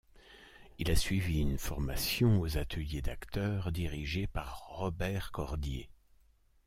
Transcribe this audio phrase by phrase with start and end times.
[0.79, 5.91] Il a suivi une formation aux ateliers d'acteurs dirigée par Robert Cordier.